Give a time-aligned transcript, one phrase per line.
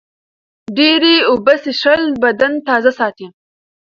[0.77, 3.27] ډېرې اوبه څښل بدن تازه ساتي.